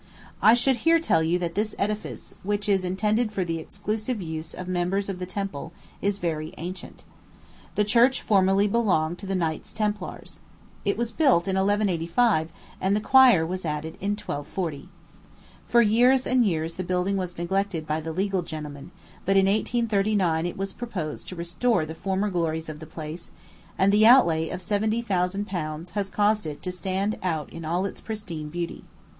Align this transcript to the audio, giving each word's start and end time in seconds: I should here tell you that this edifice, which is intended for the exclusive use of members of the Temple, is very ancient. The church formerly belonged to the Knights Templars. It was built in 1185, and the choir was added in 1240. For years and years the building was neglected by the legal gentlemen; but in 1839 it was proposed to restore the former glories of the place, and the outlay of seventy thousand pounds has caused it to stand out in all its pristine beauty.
I 0.41 0.55
should 0.55 0.77
here 0.77 0.97
tell 0.97 1.21
you 1.21 1.37
that 1.37 1.53
this 1.53 1.75
edifice, 1.77 2.33
which 2.41 2.67
is 2.67 2.83
intended 2.83 3.31
for 3.31 3.43
the 3.45 3.59
exclusive 3.59 4.19
use 4.19 4.55
of 4.55 4.67
members 4.67 5.09
of 5.09 5.19
the 5.19 5.27
Temple, 5.27 5.73
is 6.01 6.17
very 6.17 6.55
ancient. 6.57 7.03
The 7.75 7.83
church 7.83 8.19
formerly 8.23 8.65
belonged 8.67 9.19
to 9.19 9.27
the 9.27 9.35
Knights 9.35 9.73
Templars. 9.73 10.39
It 10.85 10.97
was 10.97 11.11
built 11.11 11.47
in 11.47 11.53
1185, 11.55 12.49
and 12.81 12.95
the 12.95 12.99
choir 12.99 13.45
was 13.45 13.63
added 13.63 13.95
in 14.01 14.13
1240. 14.13 14.89
For 15.67 15.83
years 15.83 16.25
and 16.25 16.43
years 16.47 16.73
the 16.73 16.83
building 16.83 17.15
was 17.15 17.37
neglected 17.37 17.85
by 17.85 18.01
the 18.01 18.11
legal 18.11 18.41
gentlemen; 18.41 18.89
but 19.23 19.37
in 19.37 19.45
1839 19.45 20.47
it 20.47 20.57
was 20.57 20.73
proposed 20.73 21.27
to 21.27 21.35
restore 21.35 21.85
the 21.85 21.93
former 21.93 22.31
glories 22.31 22.69
of 22.69 22.79
the 22.79 22.87
place, 22.87 23.29
and 23.77 23.91
the 23.93 24.07
outlay 24.07 24.49
of 24.49 24.63
seventy 24.63 25.03
thousand 25.03 25.45
pounds 25.45 25.91
has 25.91 26.09
caused 26.09 26.47
it 26.47 26.63
to 26.63 26.71
stand 26.71 27.19
out 27.21 27.53
in 27.53 27.63
all 27.63 27.85
its 27.85 28.01
pristine 28.01 28.49
beauty. 28.49 28.83